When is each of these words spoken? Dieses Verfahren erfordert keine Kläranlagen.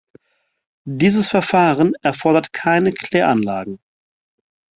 Dieses 0.89 1.27
Verfahren 1.27 1.93
erfordert 2.01 2.51
keine 2.53 2.91
Kläranlagen. 2.91 3.77